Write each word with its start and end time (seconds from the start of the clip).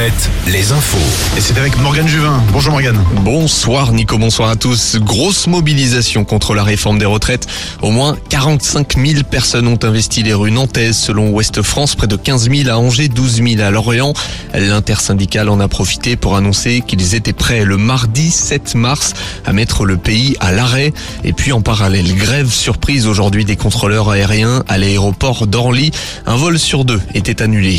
Alouette, 0.00 0.30
les 0.46 0.72
infos. 0.72 0.96
Et 1.36 1.42
c'est 1.42 1.58
avec 1.58 1.78
Morgane 1.78 2.08
Juvin. 2.08 2.42
Bonjour 2.52 2.72
Morgane. 2.72 2.98
Bonsoir 3.22 3.92
Nico, 3.92 4.16
bonsoir 4.16 4.48
à 4.48 4.56
tous. 4.56 4.96
Grosse 4.96 5.46
mobilisation 5.46 6.24
contre 6.24 6.54
la 6.54 6.62
réforme 6.62 6.98
des 6.98 7.04
retraites. 7.04 7.46
Au 7.82 7.90
moins 7.90 8.16
45 8.30 8.96
000 8.96 9.24
personnes 9.30 9.66
ont 9.66 9.78
investi 9.82 10.22
les 10.22 10.32
rues 10.32 10.52
nantaises 10.52 10.96
selon 10.96 11.30
Ouest 11.30 11.60
France, 11.60 11.96
près 11.96 12.06
de 12.06 12.16
15 12.16 12.48
000 12.50 12.70
à 12.70 12.78
Angers, 12.78 13.08
12 13.08 13.42
000 13.46 13.60
à 13.60 13.70
Lorient. 13.70 14.14
L'intersyndicale 14.54 15.50
en 15.50 15.60
a 15.60 15.68
profité 15.68 16.16
pour 16.16 16.34
annoncer 16.34 16.82
qu'ils 16.86 17.14
étaient 17.14 17.34
prêts 17.34 17.66
le 17.66 17.76
mardi 17.76 18.30
7 18.30 18.76
mars 18.76 19.12
à 19.44 19.52
mettre 19.52 19.84
le 19.84 19.98
pays 19.98 20.34
à 20.40 20.52
l'arrêt. 20.52 20.94
Et 21.24 21.34
puis 21.34 21.52
en 21.52 21.60
parallèle, 21.60 22.14
grève 22.14 22.50
surprise 22.50 23.06
aujourd'hui 23.06 23.44
des 23.44 23.56
contrôleurs 23.56 24.08
aériens 24.08 24.62
à 24.66 24.78
l'aéroport 24.78 25.46
d'Orly. 25.46 25.90
Un 26.24 26.36
vol 26.36 26.58
sur 26.58 26.86
deux 26.86 27.00
était 27.12 27.42
annulé. 27.42 27.78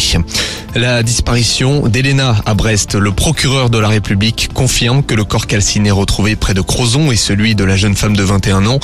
La 0.75 1.03
disparition 1.03 1.87
à 2.19 2.53
Brest, 2.55 2.95
le 2.95 3.11
procureur 3.13 3.69
de 3.69 3.77
la 3.77 3.87
République 3.87 4.49
confirme 4.53 5.01
que 5.01 5.15
le 5.15 5.23
corps 5.23 5.47
calciné 5.47 5.91
retrouvé 5.91 6.35
près 6.35 6.53
de 6.53 6.59
Crozon 6.59 7.09
est 7.11 7.15
celui 7.15 7.55
de 7.55 7.63
la 7.63 7.77
jeune 7.77 7.95
femme 7.95 8.17
de 8.17 8.23
21 8.23 8.65
ans. 8.65 8.79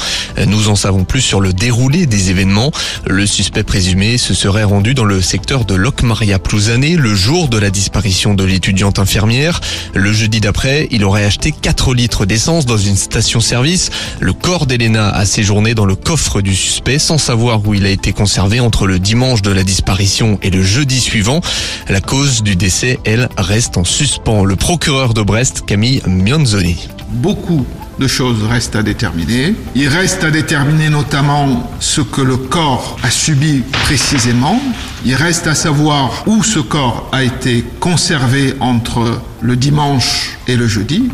Nous 0.46 0.70
en 0.70 0.78
savons 0.78 1.04
plus 1.04 1.20
sur 1.20 1.42
le 1.42 1.52
déroulé 1.52 2.06
des 2.06 2.30
événements. 2.30 2.72
Le 3.06 3.26
suspect 3.26 3.64
présumé 3.64 4.18
se 4.18 4.34
serait 4.34 4.64
rendu 4.64 4.94
dans 4.94 5.04
le 5.04 5.22
secteur 5.22 5.66
de 5.66 5.76
Locmaria 5.76 6.40
Plouzané 6.40 6.96
le 6.96 7.16
jour 7.16 7.50
de 7.50 7.58
la 7.58 7.70
disparition 7.70 8.34
de 8.34 8.46
l'étudiante 8.46 8.98
infirmière. 8.98 9.60
Le 9.94 10.14
jeudi 10.14 10.40
d'après, 10.40 10.88
il 10.92 11.04
aurait 11.04 11.26
acheté 11.26 11.52
4 11.52 11.94
litres 11.94 12.26
d'essence 12.26 12.66
dans 12.66 12.78
une 12.78 12.96
station-service. 12.96 13.90
Le 14.22 14.32
corps 14.32 14.68
d'Elena 14.68 15.10
a 15.10 15.26
séjourné 15.26 15.76
dans 15.76 15.86
le 15.86 15.96
coffre 15.96 16.40
du 16.40 16.56
suspect 16.56 17.00
sans 17.00 17.18
savoir 17.18 17.68
où 17.68 17.74
il 17.74 17.86
a 17.86 17.90
été 17.90 18.14
conservé 18.14 18.62
entre 18.62 18.88
le 18.88 19.00
dimanche 19.00 19.42
de 19.42 19.52
la 19.52 19.64
disparition 19.64 20.40
et 20.44 20.50
le 20.50 20.64
jeudi 20.64 21.02
suivant. 21.02 21.42
La 21.90 22.00
cause 22.00 22.42
du 22.42 22.56
décès, 22.56 23.00
reste 23.38 23.78
en 23.78 23.84
suspens. 23.84 24.44
Le 24.44 24.56
procureur 24.56 25.14
de 25.14 25.22
Brest, 25.22 25.64
Camille 25.66 26.02
Mionzoni. 26.08 26.88
Beaucoup 27.10 27.66
de 28.00 28.08
choses 28.08 28.44
restent 28.44 28.76
à 28.76 28.84
déterminer. 28.84 29.56
Il 29.76 29.88
reste 29.88 30.24
à 30.24 30.32
déterminer 30.32 30.90
notamment 30.90 31.72
ce 31.80 32.02
que 32.02 32.22
le 32.22 32.38
corps 32.38 32.98
a 33.04 33.10
subi 33.10 33.64
précisément. 33.84 34.62
Il 35.06 35.16
reste 35.16 35.48
à 35.48 35.56
savoir 35.56 36.24
où 36.28 36.44
ce 36.44 36.60
corps 36.60 37.10
a 37.12 37.24
été 37.24 37.64
conservé 37.80 38.54
entre 38.60 39.22
le 39.42 39.56
dimanche 39.56 40.38
et 40.48 40.56
le 40.56 40.68
jeudi. 40.68 41.10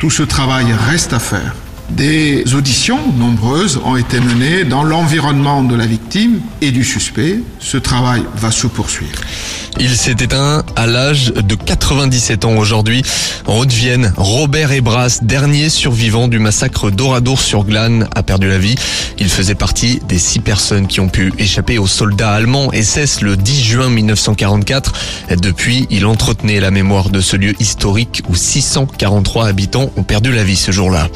Tout 0.00 0.10
ce 0.10 0.22
travail 0.22 0.66
reste 0.88 1.12
à 1.12 1.18
faire. 1.18 1.54
Des 1.90 2.54
auditions 2.54 3.00
nombreuses 3.12 3.80
ont 3.84 3.96
été 3.96 4.20
menées 4.20 4.64
dans 4.64 4.82
l'environnement 4.82 5.62
de 5.62 5.74
la 5.74 5.86
victime 5.86 6.40
et 6.60 6.70
du 6.70 6.84
suspect. 6.84 7.40
Ce 7.60 7.78
travail 7.78 8.22
va 8.36 8.50
se 8.50 8.66
poursuivre. 8.66 9.20
Il 9.80 9.96
s'est 9.96 10.16
éteint 10.18 10.64
à 10.76 10.86
l'âge 10.86 11.32
de 11.32 11.54
97 11.54 12.44
ans 12.44 12.56
aujourd'hui. 12.56 13.02
En 13.46 13.58
Haute-Vienne, 13.58 14.12
Robert 14.16 14.72
Ebras, 14.72 15.20
dernier 15.22 15.68
survivant 15.68 16.26
du 16.26 16.38
massacre 16.38 16.90
d'Oradour-sur-Glane, 16.90 18.08
a 18.14 18.22
perdu 18.22 18.48
la 18.48 18.58
vie. 18.58 18.74
Il 19.18 19.28
faisait 19.28 19.54
partie 19.54 20.00
des 20.08 20.18
six 20.18 20.40
personnes 20.40 20.88
qui 20.88 21.00
ont 21.00 21.08
pu 21.08 21.32
échapper 21.38 21.78
aux 21.78 21.86
soldats 21.86 22.32
allemands 22.32 22.70
SS 22.72 23.20
le 23.20 23.36
10 23.36 23.62
juin 23.62 23.88
1944. 23.88 24.92
Depuis, 25.40 25.86
il 25.90 26.06
entretenait 26.06 26.60
la 26.60 26.70
mémoire 26.70 27.10
de 27.10 27.20
ce 27.20 27.36
lieu 27.36 27.54
historique 27.60 28.22
où 28.28 28.34
643 28.34 29.46
habitants 29.46 29.92
ont 29.96 30.02
perdu 30.02 30.32
la 30.32 30.42
vie 30.42 30.56
ce 30.56 30.72
jour-là. 30.72 31.08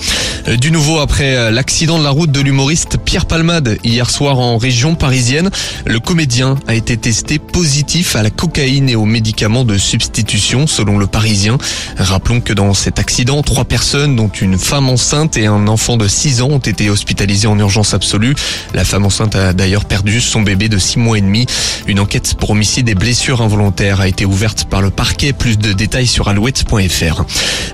Du 0.63 0.71
nouveau 0.71 1.01
après 1.01 1.51
l'accident 1.51 1.99
de 1.99 2.05
la 2.05 2.11
route 2.11 2.31
de 2.31 2.41
l'humoriste 2.41 2.97
Pierre 2.97 3.27
Palmade 3.27 3.79
hier 3.83 4.09
soir 4.09 4.39
en 4.39 4.59
région 4.59 4.95
parisienne, 4.95 5.51
le 5.85 5.99
comédien 5.99 6.55
a 6.69 6.77
été 6.77 6.97
testé 6.97 7.41
positif 7.41 8.15
à 8.15 8.23
la 8.23 8.31
cocaïne 8.31 8.89
et 8.89 8.95
aux 8.95 9.05
médicaments 9.05 9.65
de 9.65 9.77
substitution 9.77 10.69
selon 10.69 10.99
le 10.99 11.09
Parisien. 11.09 11.59
Rappelons 11.97 12.41
que 12.41 12.53
dans 12.53 12.75
cet 12.75 13.01
accident, 13.01 13.43
trois 13.43 13.65
personnes 13.65 14.15
dont 14.15 14.29
une 14.29 14.57
femme 14.57 14.89
enceinte 14.89 15.37
et 15.37 15.47
un 15.47 15.67
enfant 15.67 15.97
de 15.97 16.07
6 16.07 16.43
ans 16.43 16.51
ont 16.51 16.59
été 16.59 16.91
hospitalisés 16.91 17.49
en 17.49 17.59
urgence 17.59 17.93
absolue. 17.93 18.37
La 18.73 18.85
femme 18.85 19.05
enceinte 19.05 19.35
a 19.35 19.55
d'ailleurs 19.55 19.85
perdu 19.85 20.21
son 20.21 20.43
bébé 20.43 20.69
de 20.69 20.79
6 20.79 21.01
mois 21.01 21.19
et 21.19 21.23
demi. 21.23 21.45
Une 21.89 21.99
enquête 21.99 22.35
pour 22.35 22.51
homicide 22.51 22.89
et 22.89 22.95
blessures 22.95 23.43
involontaires 23.43 24.01
a 24.01 24.07
été 24.07 24.25
ouverte 24.25 24.67
par 24.67 24.81
le 24.81 24.91
parquet. 24.91 25.33
Plus 25.33 25.59
de 25.59 25.73
détails 25.73 26.07
sur 26.07 26.29
alouette.fr. 26.29 27.25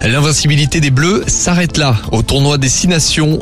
L'invincibilité 0.06 0.80
des 0.80 0.90
Bleus 0.90 1.24
s'arrête 1.26 1.76
là. 1.76 1.94
Au 2.12 2.22
tournoi 2.22 2.56
des 2.56 2.77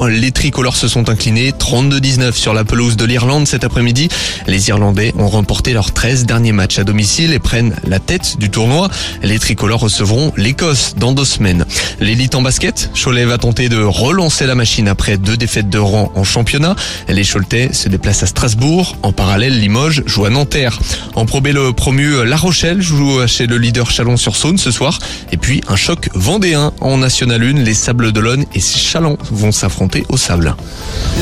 Les 0.08 0.32
tricolores 0.32 0.76
se 0.76 0.88
sont 0.88 1.10
inclinés 1.10 1.50
32-19 1.50 2.32
sur 2.32 2.54
la 2.54 2.64
pelouse 2.64 2.96
de 2.96 3.04
l'Irlande 3.04 3.46
cet 3.46 3.64
après-midi. 3.64 4.08
Les 4.46 4.68
Irlandais 4.68 5.12
ont 5.18 5.28
remporté 5.28 5.74
leurs 5.74 5.92
13 5.92 6.24
derniers 6.24 6.52
matchs 6.52 6.78
à 6.78 6.84
domicile 6.84 7.34
et 7.34 7.38
prennent 7.38 7.76
la 7.86 7.98
tête 7.98 8.38
du 8.38 8.48
tournoi. 8.48 8.88
Les 9.22 9.38
tricolores 9.38 9.80
recevront 9.80 10.32
l'Écosse 10.38 10.94
dans 10.96 11.12
deux 11.12 11.26
semaines. 11.26 11.66
L'élite 12.00 12.34
en 12.34 12.40
basket, 12.40 12.90
Cholet 12.94 13.26
va 13.26 13.36
tenter 13.36 13.68
de 13.68 13.82
relancer 13.82 14.46
la 14.46 14.54
machine 14.54 14.88
après 14.88 15.18
deux 15.18 15.36
défaites 15.36 15.68
de 15.68 15.78
rang 15.78 16.10
en 16.14 16.24
championnat. 16.24 16.74
Les 17.08 17.24
Choletais 17.24 17.74
se 17.74 17.90
déplacent 17.90 18.22
à 18.22 18.26
Strasbourg. 18.26 18.96
En 19.02 19.12
parallèle, 19.12 19.60
Limoges 19.60 20.02
joue 20.06 20.24
à 20.24 20.30
Nanterre. 20.30 20.78
En 21.14 21.26
probé, 21.26 21.52
le 21.52 21.74
promu 21.74 22.24
La 22.24 22.36
Rochelle 22.36 22.80
joue 22.80 23.26
chez 23.26 23.46
le 23.46 23.58
leader 23.58 23.90
Chalon-sur-Saône 23.90 24.56
ce 24.56 24.70
soir. 24.70 24.98
Et 25.30 25.36
puis 25.36 25.60
un 25.68 25.76
choc 25.76 26.08
vendéen 26.14 26.72
en 26.80 26.96
National 26.96 27.42
1. 27.42 27.64
Les 27.64 27.74
Sables 27.74 28.12
d'Olonne 28.12 28.46
et 28.54 28.60
Chalon 28.60 29.18
vont 29.30 29.52
s'affronter 29.52 30.04
au 30.08 30.16
sable. 30.16 30.56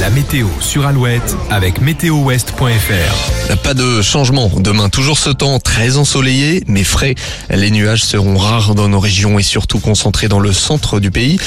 La 0.01 0.11
météo 0.11 0.49
sur 0.61 0.87
Alouette 0.87 1.37
avec 1.51 1.81
météowest.fr. 1.81 3.57
Pas 3.63 3.75
de 3.75 4.03
changement. 4.03 4.51
Demain, 4.57 4.89
toujours 4.89 5.19
ce 5.19 5.31
temps 5.31 5.59
très 5.59 5.97
ensoleillé, 5.97 6.65
mais 6.67 6.85
frais. 6.85 7.15
Les 7.51 7.71
nuages 7.71 8.03
seront 8.05 8.37
rares 8.37 8.75
dans 8.75 8.89
nos 8.89 9.01
régions 9.01 9.39
et 9.39 9.43
surtout 9.43 9.79
concentrés 9.79 10.29
dans 10.29 10.41
le 10.41 10.53
centre 10.53 11.01
du 11.01 11.11
pays. 11.11 11.39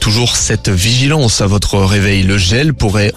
Toujours 0.00 0.36
cette 0.36 0.68
vigilance 0.68 1.40
à 1.40 1.46
votre 1.46 1.78
réveil. 1.78 2.22
Le 2.22 2.38
gel 2.38 2.74
pourrait 2.74 3.12